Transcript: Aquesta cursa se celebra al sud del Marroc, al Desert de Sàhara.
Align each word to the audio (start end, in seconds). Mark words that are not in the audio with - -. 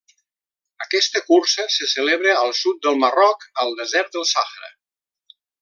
Aquesta 0.85 1.21
cursa 1.27 1.67
se 1.75 1.89
celebra 1.93 2.35
al 2.39 2.55
sud 2.63 2.81
del 2.87 2.99
Marroc, 3.05 3.47
al 3.67 3.79
Desert 3.83 4.15
de 4.21 4.29
Sàhara. 4.35 4.77